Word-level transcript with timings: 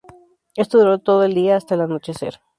Esto 0.55 0.79
duró 0.79 0.97
todo 0.97 1.23
el 1.25 1.35
día 1.35 1.57
hasta 1.57 1.75
el 1.75 1.81
anochecer. 1.81 2.41